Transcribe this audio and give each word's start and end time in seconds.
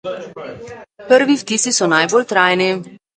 Prvi 1.11 1.35
vtisi 1.43 1.73
so 1.79 1.91
najbolj 1.93 2.25
trajni. 2.33 2.71